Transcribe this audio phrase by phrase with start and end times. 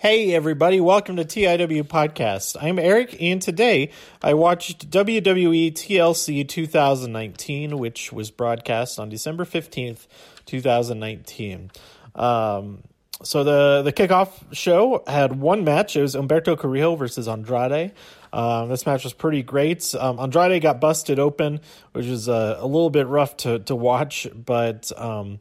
[0.00, 2.56] Hey, everybody, welcome to TIW Podcast.
[2.58, 3.90] I'm Eric, and today
[4.22, 10.06] I watched WWE TLC 2019, which was broadcast on December 15th,
[10.46, 11.70] 2019.
[12.14, 12.82] Um,
[13.22, 15.96] so the, the kickoff show had one match.
[15.96, 17.92] It was Humberto Carrillo versus Andrade.
[18.32, 19.94] Um, this match was pretty great.
[19.94, 21.60] Um, Andrade got busted open,
[21.92, 25.40] which was uh, a little bit rough to, to watch, but um,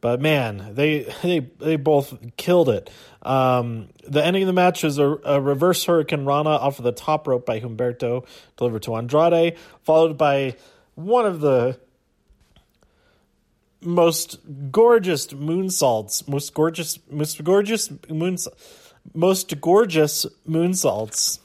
[0.00, 2.90] but man, they they they both killed it.
[3.22, 7.26] Um, the ending of the match was a, a, reverse hurricanrana off of the top
[7.26, 8.24] rope by Humberto,
[8.56, 10.54] delivered to Andrade, followed by
[10.94, 11.80] one of the
[13.80, 14.38] most
[14.70, 18.46] gorgeous moonsaults, most gorgeous, most gorgeous moons,
[19.12, 21.40] most gorgeous moonsaults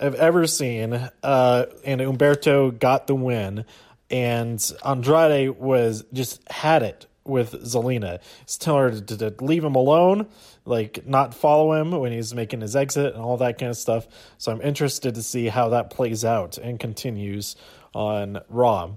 [0.00, 1.10] I've ever seen.
[1.24, 3.64] Uh, and Humberto got the win,
[4.10, 8.20] and Andrade was just had it with Zelina.
[8.44, 10.26] He's telling her to, to, leave him alone,
[10.64, 14.06] like not follow him when he's making his exit and all that kind of stuff.
[14.38, 17.56] So I'm interested to see how that plays out and continues
[17.94, 18.92] on Raw.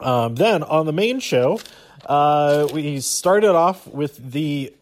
[0.00, 1.58] Um, then on the main show,
[2.04, 4.74] uh, we started off with the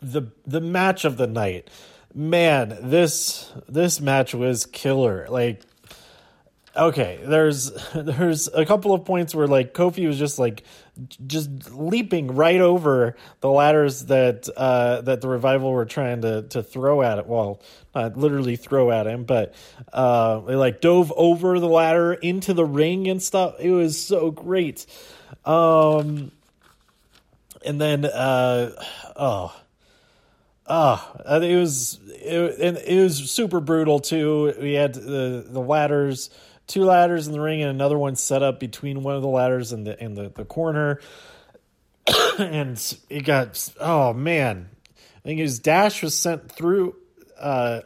[0.00, 1.68] the the match of the night.
[2.14, 5.26] Man, this this match was killer.
[5.28, 5.62] Like
[6.76, 10.64] okay there's there's a couple of points where like kofi was just like
[11.26, 16.62] just leaping right over the ladders that uh that the revival were trying to to
[16.62, 17.26] throw at it.
[17.26, 17.60] Well
[17.94, 19.54] not literally throw at him but
[19.92, 23.56] uh they like dove over the ladder into the ring and stuff.
[23.58, 24.86] It was so great.
[25.44, 26.30] Um
[27.64, 28.70] and then uh
[29.16, 29.54] oh
[30.64, 34.54] Oh, it was it, it was super brutal too.
[34.60, 36.30] We had the the ladders
[36.72, 39.72] two ladders in the ring and another one set up between one of the ladders
[39.72, 41.00] and the and the, the corner.
[42.38, 44.70] and it got oh man.
[44.96, 46.96] I think his dash was sent through
[47.38, 47.80] uh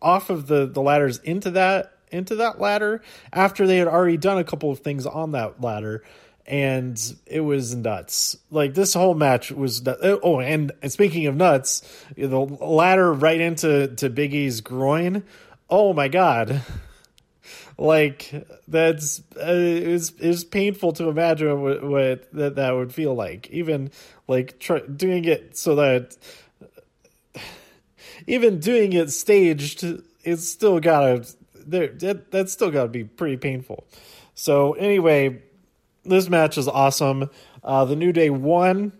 [0.00, 4.38] off of the, the ladders into that into that ladder after they had already done
[4.38, 6.04] a couple of things on that ladder
[6.46, 8.36] and it was nuts.
[8.50, 10.00] Like this whole match was nuts.
[10.02, 11.82] oh, and, and speaking of nuts,
[12.16, 15.24] the ladder right into to Big E's groin.
[15.68, 16.62] Oh my god.
[17.80, 23.48] like that's uh, it's it's painful to imagine what, what that that would feel like.
[23.48, 23.90] Even
[24.28, 24.62] like
[24.96, 26.16] doing it so that
[28.26, 29.82] even doing it staged
[30.22, 33.86] it's still gotta there that, that's still gotta be pretty painful.
[34.34, 35.42] So anyway
[36.04, 37.30] this match is awesome.
[37.64, 38.92] Uh the new day won.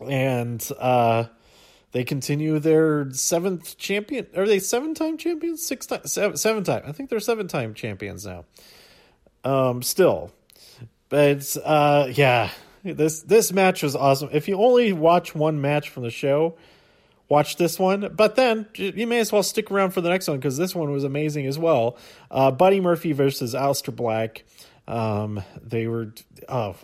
[0.00, 1.26] And uh
[1.94, 4.26] they continue their seventh champion.
[4.36, 5.64] Are they seven time champions?
[5.64, 6.82] Six time, seven, seven time.
[6.84, 8.44] I think they're seven time champions now.
[9.44, 10.32] Um, still,
[11.08, 12.50] but uh, yeah,
[12.82, 14.30] this this match was awesome.
[14.32, 16.56] If you only watch one match from the show,
[17.28, 18.12] watch this one.
[18.12, 20.90] But then you may as well stick around for the next one because this one
[20.90, 21.96] was amazing as well.
[22.28, 24.42] Uh, Buddy Murphy versus Aleister Black.
[24.88, 26.12] Um, they were
[26.48, 26.74] oh,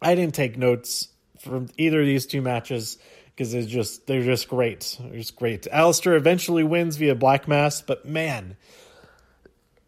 [0.00, 1.08] I didn't take notes
[1.48, 2.98] from either of these two matches
[3.38, 4.96] because it's just they're just great.
[5.00, 5.62] They're just great.
[5.72, 8.56] Aleister eventually wins via Black Mass, but man,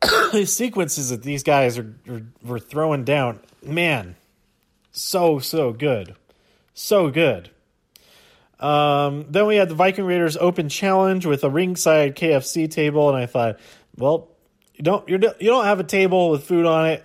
[0.32, 4.16] the sequences that these guys are, are were throwing down, man,
[4.92, 6.14] so so good,
[6.74, 7.50] so good.
[8.60, 13.16] Um, then we had the Viking Raiders Open Challenge with a ringside KFC table, and
[13.16, 13.58] I thought,
[13.96, 14.28] well,
[14.74, 17.04] you don't you don't, you don't have a table with food on it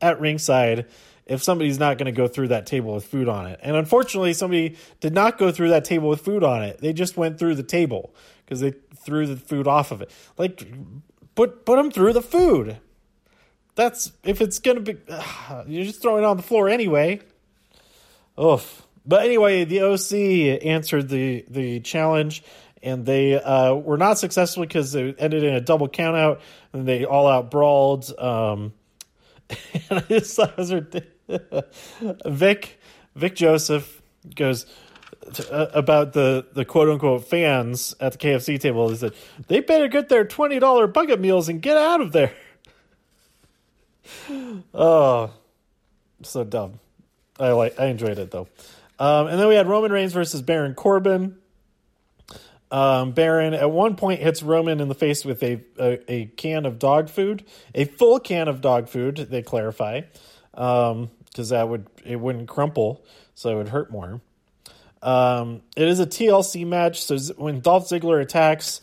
[0.00, 0.86] at ringside
[1.26, 3.60] if somebody's not going to go through that table with food on it.
[3.62, 6.78] And unfortunately, somebody did not go through that table with food on it.
[6.78, 10.10] They just went through the table because they threw the food off of it.
[10.36, 10.66] Like,
[11.34, 12.78] put put them through the food.
[13.74, 15.00] That's if it's going to be.
[15.08, 17.20] Uh, you're just throwing it on the floor anyway.
[18.40, 18.86] Oof.
[19.04, 22.42] But anyway, the OC answered the the challenge,
[22.82, 26.40] and they uh, were not successful because it ended in a double countout,
[26.72, 28.12] and they all out brawled.
[28.18, 28.72] Um,
[29.90, 31.11] and I just thought it was ridiculous.
[32.26, 32.80] Vic
[33.14, 34.02] Vic Joseph
[34.34, 34.66] goes
[35.34, 38.88] to, uh, about the the quote unquote fans at the KFC table.
[38.88, 39.14] He said
[39.48, 42.32] they better get their twenty dollar bucket meals and get out of there.
[44.74, 45.30] oh,
[46.22, 46.80] so dumb.
[47.38, 47.78] I like.
[47.78, 48.48] I enjoyed it though.
[48.98, 51.38] Um, and then we had Roman Reigns versus Baron Corbin.
[52.70, 56.64] Um, Baron at one point hits Roman in the face with a, a, a can
[56.64, 57.44] of dog food,
[57.74, 59.16] a full can of dog food.
[59.16, 60.02] They clarify
[61.32, 64.20] because that would it wouldn't crumple, so it would hurt more.
[65.02, 68.80] Um, it is a TLC match, so when Dolph Ziggler attacks,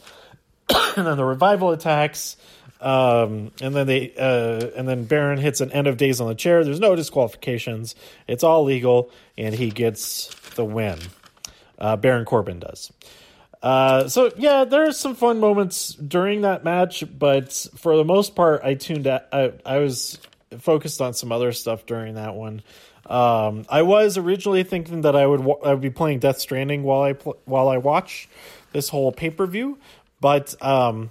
[0.98, 2.36] and then the revival attacks,
[2.82, 6.36] um, and then they uh, and then Baron hits an end of days on the
[6.36, 6.64] chair.
[6.64, 7.96] There's no disqualifications.
[8.28, 11.00] It's all legal, and he gets the win.
[11.78, 12.92] Uh, Baron Corbin does.
[13.62, 18.36] Uh, so yeah, there are some fun moments during that match, but for the most
[18.36, 19.24] part, I tuned out.
[19.34, 20.18] I, I was
[20.58, 22.62] focused on some other stuff during that one.
[23.06, 27.02] Um, I was originally thinking that I would I would be playing Death Stranding while
[27.02, 28.30] I pl- while I watch
[28.72, 29.80] this whole pay per view,
[30.22, 31.10] but um,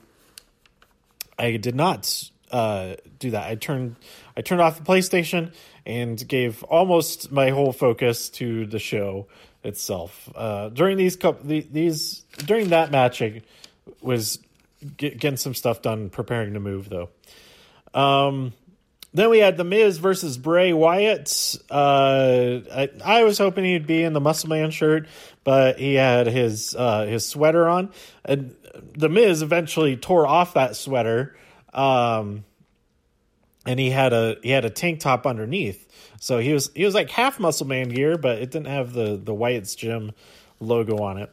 [1.38, 3.48] I did not uh, do that.
[3.48, 3.96] I turned
[4.36, 5.52] I turned off the PlayStation
[5.86, 9.26] and gave almost my whole focus to the show
[9.64, 10.30] itself.
[10.34, 13.42] Uh, during these couple these during that match, I
[14.00, 14.38] was
[14.96, 17.08] getting some stuff done, preparing to move though.
[17.94, 18.52] Um,
[19.14, 21.56] then we had the Miz versus Bray Wyatt.
[21.70, 25.08] Uh, I, I, was hoping he'd be in the Muscle Man shirt,
[25.44, 27.90] but he had his uh, his sweater on.
[28.24, 28.54] And
[28.96, 31.36] the Miz eventually tore off that sweater,
[31.72, 32.44] um,
[33.64, 35.86] and he had a he had a tank top underneath.
[36.20, 39.16] So he was he was like half Muscle Man gear, but it didn't have the
[39.16, 40.12] the Wyatt's Gym
[40.60, 41.30] logo on it.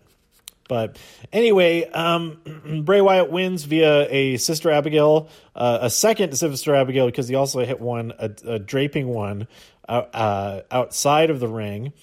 [0.67, 0.97] But
[1.31, 7.27] anyway, um, Bray Wyatt wins via a Sister Abigail, uh, a second Sister Abigail because
[7.27, 9.47] he also hit one, a, a draping one
[9.87, 11.93] uh, uh, outside of the ring.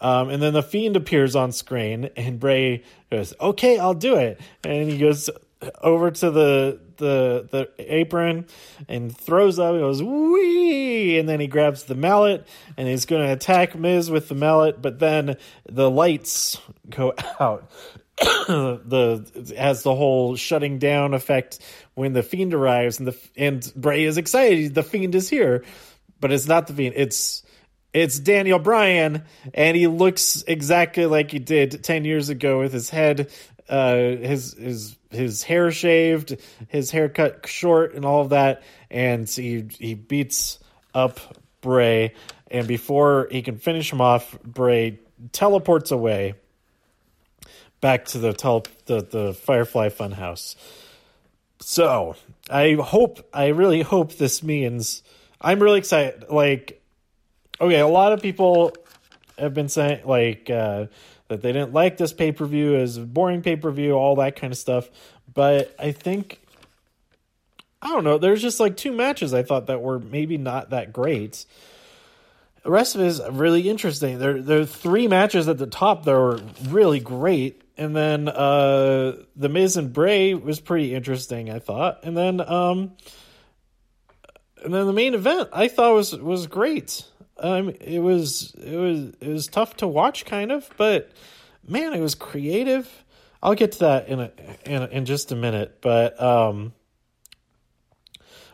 [0.00, 4.40] Um, and then the Fiend appears on screen, and Bray goes, "Okay, I'll do it."
[4.64, 5.30] And he goes
[5.80, 8.46] over to the the the apron
[8.88, 9.74] and throws up.
[9.74, 14.10] He goes wee, and then he grabs the mallet and he's going to attack Miz
[14.10, 14.80] with the mallet.
[14.80, 15.36] But then
[15.68, 17.70] the lights go out,
[18.22, 21.58] the has the whole shutting down effect
[21.94, 25.64] when the fiend arrives and the and Bray is excited the fiend is here.
[26.20, 26.94] But it's not the fiend.
[26.96, 27.42] It's
[27.92, 29.24] it's Daniel Bryan
[29.54, 33.30] and he looks exactly like he did 10 years ago with his head
[33.68, 36.36] uh his his his hair shaved
[36.68, 38.62] his hair cut short and all of that.
[38.90, 40.58] And he he beats
[40.94, 41.20] up
[41.60, 42.14] Bray.
[42.50, 45.00] And before he can finish him off Bray
[45.32, 46.34] teleports away
[47.82, 50.56] back to the tel- the the Firefly Funhouse.
[51.60, 52.16] So
[52.48, 55.02] I hope, I really hope this means.
[55.40, 56.24] I'm really excited.
[56.30, 56.82] Like,
[57.60, 58.72] okay, a lot of people
[59.38, 60.86] have been saying like uh,
[61.28, 64.36] that they didn't like this pay per view as boring pay per view, all that
[64.36, 64.88] kind of stuff.
[65.34, 66.40] But I think
[67.80, 68.18] I don't know.
[68.18, 71.44] There's just like two matches I thought that were maybe not that great.
[72.62, 74.18] The rest of it is really interesting.
[74.18, 79.16] There, there are three matches at the top that were really great, and then uh,
[79.34, 82.92] the Miz and Bray was pretty interesting, I thought, and then um,
[84.64, 87.04] and then the main event I thought was was great.
[87.38, 91.10] Um, it was it was it was tough to watch, kind of, but
[91.66, 92.88] man, it was creative.
[93.42, 94.30] I'll get to that in a
[94.64, 96.74] in, a, in just a minute, but um,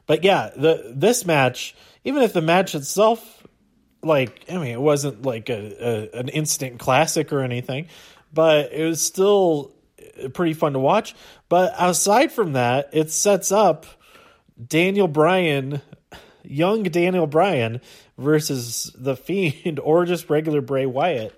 [0.06, 3.46] but yeah, the this match, even if the match itself,
[4.02, 7.88] like I mean, it wasn't like a, a an instant classic or anything
[8.32, 11.14] but it was still eh, pretty fun to watch.
[11.48, 13.86] But aside from that, it sets up
[14.64, 15.80] Daniel Bryan,
[16.42, 17.80] young Daniel Bryan
[18.16, 21.34] versus the Fiend or just regular Bray Wyatt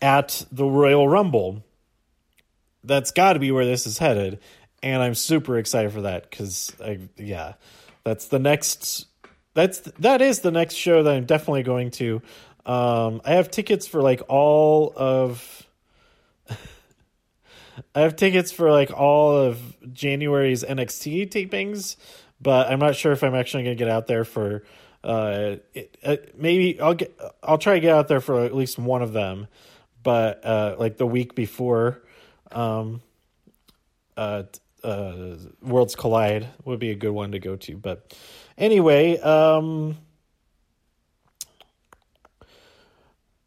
[0.00, 1.64] at the Royal Rumble.
[2.84, 4.38] That's got to be where this is headed,
[4.82, 6.74] and I'm super excited for that because,
[7.16, 7.54] yeah,
[8.04, 9.06] that's the next.
[9.54, 12.20] That's that is the next show that I'm definitely going to.
[12.66, 15.66] Um, I have tickets for like all of.
[17.94, 19.58] I have tickets for like all of
[19.92, 21.96] January's NXT tapings,
[22.40, 24.62] but I'm not sure if I'm actually going to get out there for.
[25.02, 27.18] Uh, it, uh, maybe I'll get.
[27.42, 29.48] I'll try to get out there for at least one of them,
[30.02, 32.00] but uh, like the week before,
[32.52, 33.02] um,
[34.16, 34.44] uh,
[34.82, 37.76] uh, Worlds Collide would be a good one to go to.
[37.76, 38.16] But
[38.56, 39.98] anyway, um,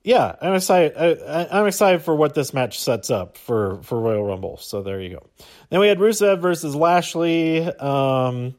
[0.08, 0.96] yeah, I'm excited.
[0.96, 4.56] I, am excited for what this match sets up for for Royal Rumble.
[4.56, 5.28] So there you go.
[5.70, 7.66] Then we had Rusev versus Lashley.
[7.66, 8.56] Um,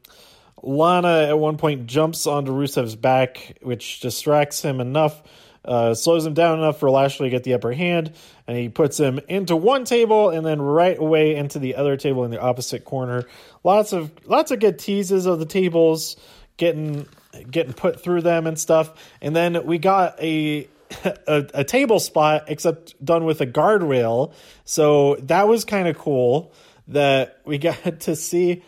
[0.62, 5.22] Lana at one point jumps onto Rusev's back, which distracts him enough,
[5.64, 8.12] uh, slows him down enough for Lashley to get the upper hand,
[8.46, 12.26] and he puts him into one table and then right away into the other table
[12.26, 13.24] in the opposite corner.
[13.64, 16.18] Lots of lots of good teases of the tables
[16.58, 17.08] getting
[17.50, 20.68] getting put through them and stuff, and then we got a
[21.04, 24.32] a, a table spot except done with a guardrail.
[24.64, 26.52] So that was kind of cool
[26.88, 28.62] that we got to see.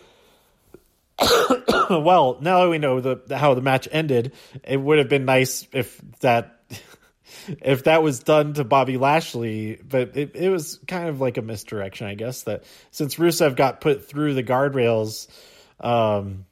[1.91, 4.33] well, now that we know the how the match ended,
[4.65, 6.63] it would have been nice if that
[7.61, 11.43] if that was done to Bobby Lashley, but it, it was kind of like a
[11.43, 12.45] misdirection, I guess.
[12.45, 15.29] That since Rusev got put through the guardrails,
[15.79, 16.47] um,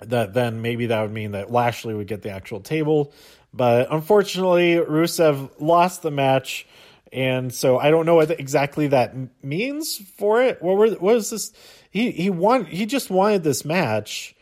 [0.00, 3.12] that then maybe that would mean that Lashley would get the actual table.
[3.52, 6.66] But unfortunately, Rusev lost the match,
[7.12, 10.62] and so I don't know what exactly that means for it.
[10.62, 11.52] What were what is this?
[11.90, 12.66] He he won.
[12.66, 14.34] He just wanted this match,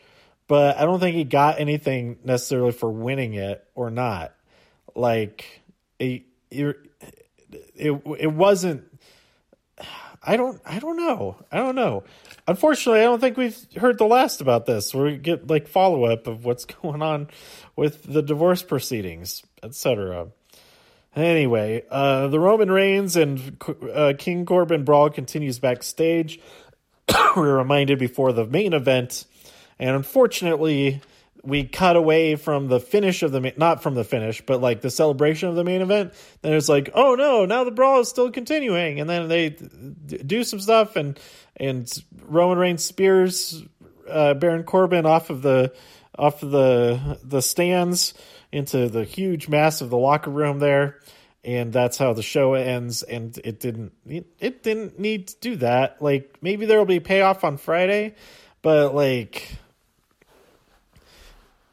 [0.47, 4.33] but I don't think he got anything necessarily for winning it or not.
[4.95, 5.61] Like
[5.99, 6.75] it, it,
[7.75, 8.83] it, it wasn't.
[10.27, 10.59] I don't.
[10.65, 11.37] I don't know.
[11.51, 12.03] I don't know.
[12.47, 14.93] Unfortunately, I don't think we've heard the last about this.
[14.93, 17.27] We get like follow up of what's going on
[17.75, 20.27] with the divorce proceedings, etc.
[21.15, 23.57] Anyway, uh, the Roman Reigns and
[23.93, 26.39] uh, King Corbin brawl continues backstage.
[27.35, 29.25] We're reminded before the main event,
[29.79, 31.01] and unfortunately,
[31.45, 34.89] we cut away from the finish of the not from the finish, but like the
[34.89, 36.13] celebration of the main event.
[36.41, 40.43] Then it's like, oh no, now the brawl is still continuing, and then they do
[40.43, 41.19] some stuff, and
[41.57, 41.91] and
[42.23, 43.63] Roman Reigns spears
[44.09, 45.73] uh, Baron Corbin off of the
[46.17, 48.13] off of the the stands
[48.51, 50.99] into the huge mass of the locker room there.
[51.43, 53.03] And that's how the show ends.
[53.03, 56.01] And it didn't it didn't need to do that.
[56.01, 58.15] Like maybe there will be a payoff on friday
[58.65, 59.55] but like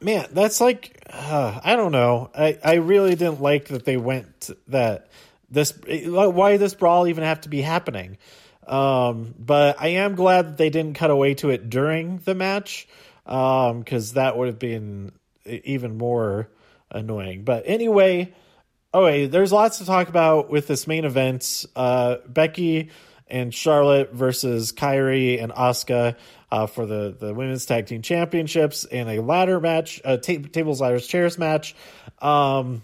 [0.02, 2.30] man that's like uh, i don't know.
[2.34, 5.08] I i really didn't like that they went that
[5.50, 5.72] this
[6.06, 8.18] why this brawl even have to be happening.
[8.66, 12.88] Um but i am glad that they didn't cut away to it during the match
[13.26, 15.12] um because that would have been
[15.44, 16.48] even more
[16.90, 17.44] annoying.
[17.44, 18.34] But anyway
[18.94, 21.64] okay, there's lots to talk about with this main event.
[21.74, 22.90] Uh, Becky
[23.28, 26.16] and Charlotte versus Kairi and Asuka
[26.52, 30.82] uh, for the, the women's tag team championships in a ladder match, a ta- tables,
[30.82, 31.74] ladders, chairs match.
[32.20, 32.82] Um,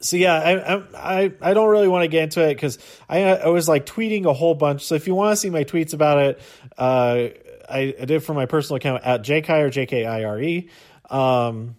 [0.00, 3.48] so yeah, I, I I don't really want to get into it because I I
[3.48, 4.84] was like tweeting a whole bunch.
[4.84, 6.40] So if you want to see my tweets about it,
[6.76, 7.28] uh,
[7.68, 10.68] I, I did from my personal account at jkire j k i r e.
[11.08, 11.76] Um,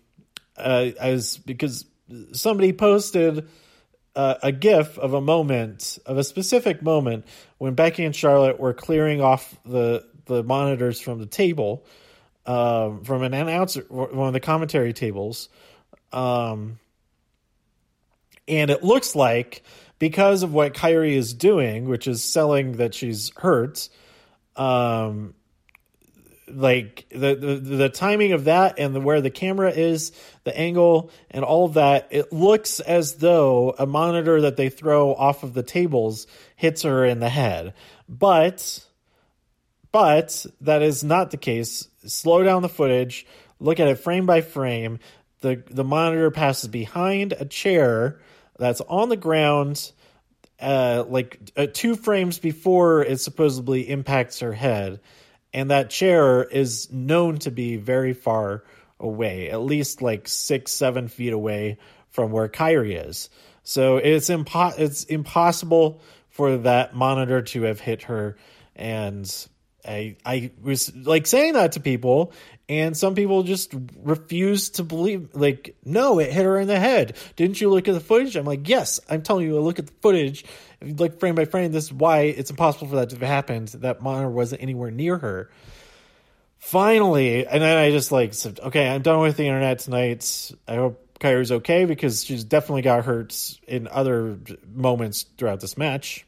[0.57, 1.85] uh, I was because
[2.31, 3.47] somebody posted
[4.17, 7.23] uh, a gif of a moment of a specific moment
[7.59, 11.85] when Becky and Charlotte were clearing off the the monitors from the table
[12.47, 15.49] um, from an announcer one of the commentary tables.
[16.11, 16.79] Um,
[18.47, 19.61] and it looks like
[19.99, 23.87] because of what Kairi is doing which is selling that she's hurt
[24.55, 25.35] um,
[26.49, 30.13] like the, the the timing of that and the where the camera is
[30.45, 35.13] the angle and all of that it looks as though a monitor that they throw
[35.13, 36.25] off of the tables
[36.55, 37.73] hits her in the head.
[38.07, 38.85] But
[39.91, 41.87] but that is not the case.
[42.05, 43.25] Slow down the footage.
[43.59, 44.99] Look at it frame by frame.
[45.41, 48.19] The the monitor passes behind a chair
[48.57, 49.91] that's on the ground
[50.59, 54.99] uh like uh, two frames before it supposedly impacts her head
[55.53, 58.63] and that chair is known to be very far
[58.99, 61.77] away, at least like six, seven feet away
[62.09, 63.29] from where Kairi is.
[63.63, 68.37] So it's impo- it's impossible for that monitor to have hit her.
[68.75, 69.47] And
[69.87, 72.33] I I was like saying that to people,
[72.67, 75.29] and some people just refuse to believe.
[75.33, 77.15] Like, no, it hit her in the head.
[77.35, 78.35] Didn't you look at the footage?
[78.35, 78.99] I'm like, yes.
[79.09, 80.43] I'm telling you, look at the footage
[80.81, 83.69] like frame by frame, this is why it's impossible for that to have happened.
[83.69, 85.49] That monitor wasn't anywhere near her.
[86.59, 90.51] Finally, and then I just like said, okay, I'm done with the internet tonight.
[90.67, 94.39] I hope Kairi's okay because she's definitely got hurt in other
[94.73, 96.25] moments throughout this match.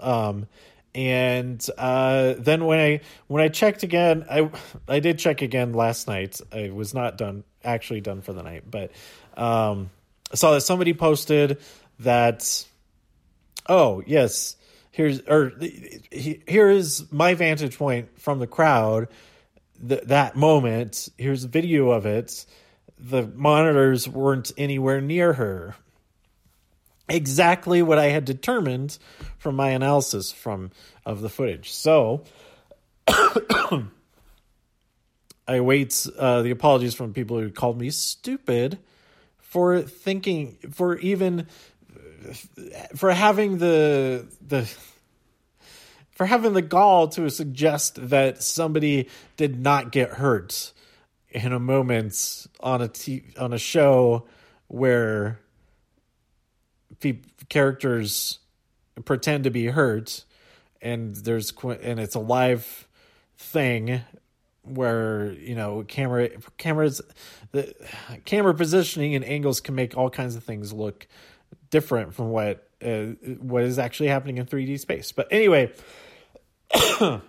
[0.00, 0.46] Um,
[0.94, 4.50] and uh, then when I when I checked again, I
[4.88, 6.40] I did check again last night.
[6.52, 8.92] I was not done actually done for the night, but
[9.36, 9.90] um,
[10.30, 11.58] I saw that somebody posted
[12.00, 12.66] that
[13.68, 14.56] oh yes
[14.92, 15.52] here's or
[16.10, 19.08] here is my vantage point from the crowd
[19.86, 21.08] th- that moment.
[21.18, 22.46] Here's a video of it.
[22.98, 25.74] The monitors weren't anywhere near her
[27.08, 28.98] exactly what i had determined
[29.38, 30.70] from my analysis from
[31.04, 31.70] of the footage.
[31.70, 32.24] So
[33.08, 33.86] i
[35.48, 38.78] await uh, the apologies from people who called me stupid
[39.38, 41.46] for thinking for even
[42.94, 44.72] for having the the
[46.12, 50.72] for having the gall to suggest that somebody did not get hurt
[51.30, 54.26] in a moment on a t- on a show
[54.68, 55.40] where
[57.48, 58.38] characters
[59.04, 60.24] pretend to be hurt
[60.80, 62.86] and there's and it's a live
[63.36, 64.00] thing
[64.62, 66.28] where you know camera
[66.58, 67.00] cameras
[67.52, 67.74] the
[68.24, 71.06] camera positioning and angles can make all kinds of things look
[71.70, 75.12] different from what uh, what is actually happening in 3D space.
[75.12, 75.72] But anyway,
[76.74, 77.22] that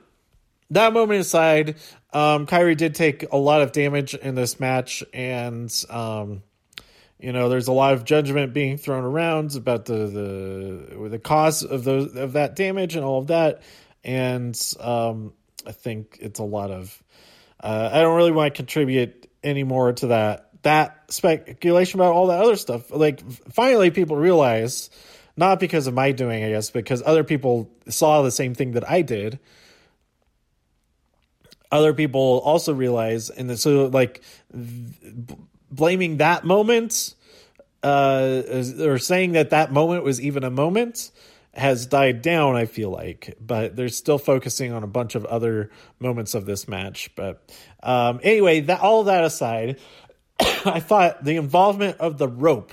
[0.93, 1.75] moment aside,
[2.11, 6.43] um, Kairi did take a lot of damage in this match, and um,
[7.23, 11.63] you know, there's a lot of judgment being thrown around about the the the cause
[11.63, 13.61] of those of that damage and all of that,
[14.03, 15.31] and um,
[15.65, 17.01] I think it's a lot of.
[17.61, 22.27] Uh, I don't really want to contribute any more to that that speculation about all
[22.27, 22.91] that other stuff.
[22.91, 23.21] Like
[23.53, 24.89] finally, people realize,
[25.37, 28.89] not because of my doing, I guess, because other people saw the same thing that
[28.89, 29.39] I did.
[31.71, 34.21] Other people also realize, and so like
[35.75, 37.15] blaming that moment,
[37.81, 38.41] uh,
[38.79, 41.11] or saying that that moment was even a moment,
[41.53, 45.69] has died down, I feel like, but they're still focusing on a bunch of other
[45.99, 47.11] moments of this match.
[47.15, 47.43] But
[47.83, 49.79] um, anyway, that all that aside,
[50.39, 52.71] I thought the involvement of the rope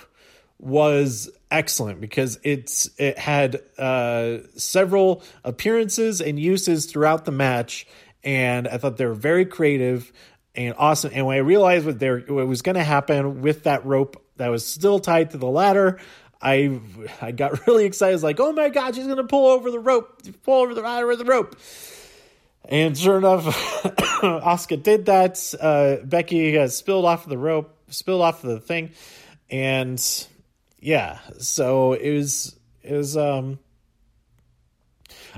[0.59, 7.87] was excellent because it's it had uh, several appearances and uses throughout the match,
[8.23, 10.12] and I thought they were very creative
[10.54, 11.12] and awesome.
[11.14, 14.49] And when I realized what there what was going to happen with that rope that
[14.49, 15.99] was still tied to the ladder,
[16.40, 16.80] I
[17.21, 18.12] I got really excited.
[18.12, 20.75] I was like, oh my god, she's going to pull over the rope, pull over
[20.75, 21.57] the ladder with the rope.
[22.69, 23.45] And sure enough,
[24.23, 25.54] Asuka did that.
[25.59, 28.90] Uh, Becky has spilled off the rope, spilled off the thing,
[29.50, 30.00] and
[30.78, 33.59] yeah, so it was it was um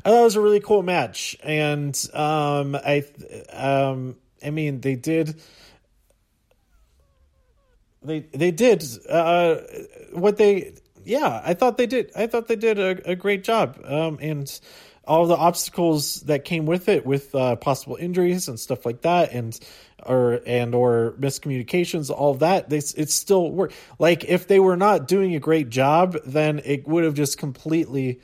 [0.05, 3.05] I thought it was a really cool match, and um I
[3.53, 5.41] um I mean they did
[8.03, 9.57] they they did uh
[10.13, 13.81] what they yeah I thought they did I thought they did a, a great job
[13.85, 14.61] um and
[15.05, 19.33] all the obstacles that came with it, with uh, possible injuries and stuff like that,
[19.33, 19.59] and
[20.05, 23.75] or and or miscommunications, all that, they, it still worked.
[23.99, 28.21] Like if they were not doing a great job, then it would have just completely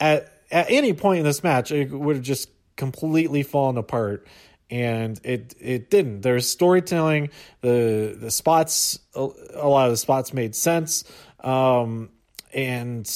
[0.00, 4.26] at at any point in this match, it would have just completely fallen apart.
[4.72, 6.22] And it it didn't.
[6.22, 7.28] There's storytelling.
[7.60, 11.04] The the spots, a lot of the spots made sense.
[11.40, 12.08] Um,
[12.54, 13.06] and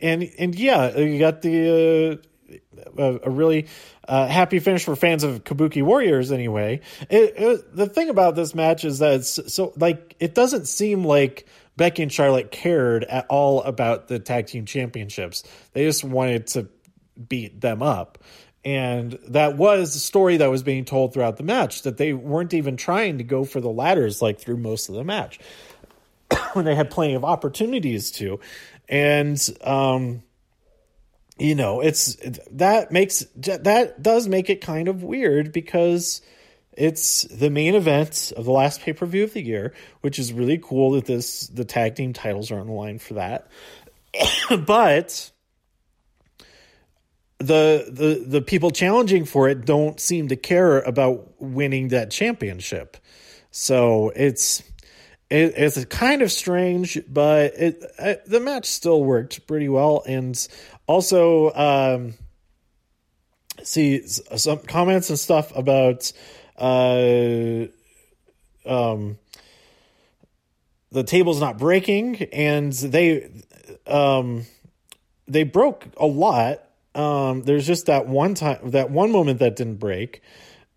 [0.00, 2.18] and and yeah, you got the
[2.96, 3.66] uh, a, really
[4.08, 6.32] uh, happy finish for fans of Kabuki Warriors.
[6.32, 11.04] Anyway, it, it, the thing about this match is that so like it doesn't seem
[11.04, 15.42] like Becky and Charlotte cared at all about the tag team championships.
[15.72, 16.68] They just wanted to
[17.28, 18.18] beat them up.
[18.64, 22.54] And that was a story that was being told throughout the match that they weren't
[22.54, 25.38] even trying to go for the ladders like through most of the match
[26.54, 28.40] when they had plenty of opportunities to
[28.88, 30.22] and um,
[31.38, 32.16] you know, it's
[32.52, 36.22] that makes that does make it kind of weird because
[36.72, 40.32] it's the main event of the last pay per view of the year, which is
[40.32, 43.48] really cool that this the tag team titles are on the line for that.
[44.66, 45.30] but
[47.46, 52.96] the the the people challenging for it don't seem to care about winning that championship.
[53.50, 54.62] So it's
[55.30, 60.02] it, it's kind of strange, but it, it, the match still worked pretty well.
[60.06, 60.36] And
[60.86, 62.14] also, um,
[63.62, 66.12] see some comments and stuff about
[66.56, 67.66] uh,
[68.66, 69.18] um,
[70.92, 73.30] the table's not breaking, and they
[73.86, 74.46] um,
[75.26, 76.60] they broke a lot.
[76.94, 80.22] Um, there's just that one time, that one moment that didn't break,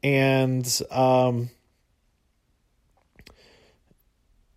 [0.03, 1.49] and um,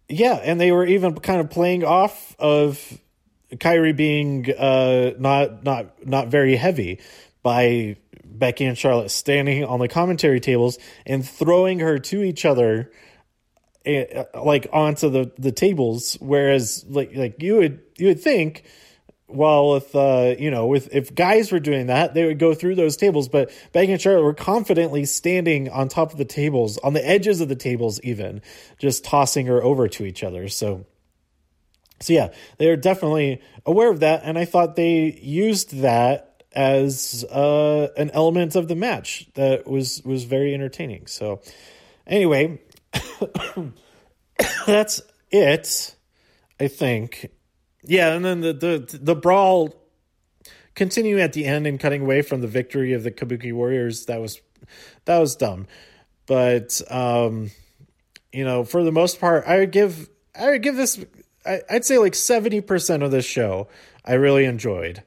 [0.09, 3.01] yeah, and they were even kind of playing off of
[3.53, 7.01] Kairi being uh, not not not very heavy
[7.43, 12.91] by Becky and Charlotte standing on the commentary tables and throwing her to each other
[13.87, 16.17] uh, like onto the the tables.
[16.21, 18.65] Whereas like like you would you would think
[19.33, 22.75] well, if uh, you know, with if guys were doing that, they would go through
[22.75, 23.29] those tables.
[23.29, 27.41] But Becky and Charlotte were confidently standing on top of the tables, on the edges
[27.41, 28.43] of the tables, even
[28.79, 30.49] just tossing her over to each other.
[30.49, 30.87] So,
[32.01, 37.25] so yeah, they are definitely aware of that, and I thought they used that as
[37.31, 41.07] uh, an element of the match that was was very entertaining.
[41.07, 41.43] So,
[42.07, 42.61] anyway,
[44.67, 45.95] that's it.
[46.59, 47.31] I think
[47.83, 49.75] yeah, and then the the the brawl
[50.75, 54.07] continuing at the end and cutting away from the victory of the Kabuki Warriors.
[54.07, 54.41] That was
[55.05, 55.67] that was dumb,
[56.27, 57.51] but um,
[58.33, 61.05] you know, for the most part, I would give I would give this.
[61.45, 63.69] I, I'd say like seventy percent of this show
[64.05, 65.03] I really enjoyed,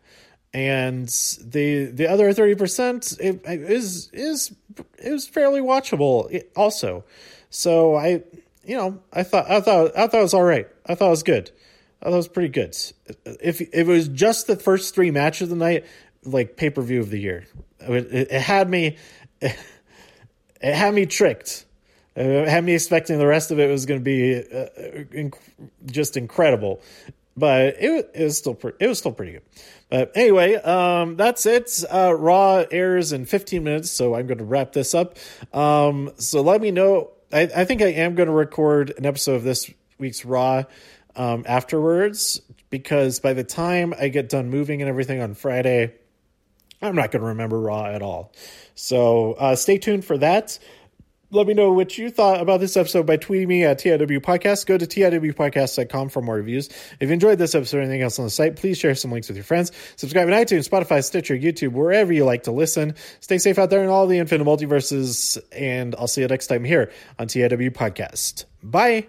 [0.54, 1.08] and
[1.42, 4.54] the the other thirty percent is is
[4.98, 7.04] is fairly watchable also.
[7.50, 8.24] So I
[8.66, 10.68] you know I thought I thought I thought it was all right.
[10.86, 11.52] I thought it was good.
[12.04, 12.76] Oh, that was pretty good.
[13.26, 15.86] If, if it was just the first three matches of the night,
[16.26, 17.46] like pay per view of the year,
[17.80, 18.98] it, it, it, had me,
[19.42, 19.56] it,
[20.62, 21.66] had me tricked.
[22.16, 24.68] Uh, had me expecting the rest of it was going to be uh,
[25.16, 25.40] inc-
[25.86, 26.80] just incredible,
[27.36, 29.42] but it, it was still pre- it was still pretty good.
[29.90, 31.84] But anyway, um, that's it.
[31.92, 35.18] Uh, Raw airs in 15 minutes, so I'm going to wrap this up.
[35.54, 37.12] Um, so let me know.
[37.32, 40.64] I, I think I am going to record an episode of this week's Raw
[41.16, 45.94] um, afterwards because by the time I get done moving and everything on Friday,
[46.82, 48.34] I'm not going to remember Raw at all.
[48.76, 50.60] So uh, stay tuned for that.
[51.34, 54.68] Let me know what you thought about this episode by tweeting me at TIW Podcast.
[54.68, 56.68] Go to TIWpodcast.com for more reviews.
[57.00, 59.30] If you enjoyed this episode or anything else on the site, please share some links
[59.30, 59.72] with your friends.
[59.96, 62.94] Subscribe on iTunes, Spotify, Stitcher, YouTube, wherever you like to listen.
[63.20, 66.64] Stay safe out there in all the infinite multiverses, and I'll see you next time
[66.64, 68.46] here on TIW Podcast.
[68.62, 69.08] Bye.